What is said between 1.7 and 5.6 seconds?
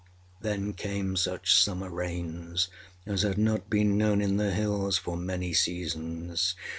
rains as had not been known in the Hills for many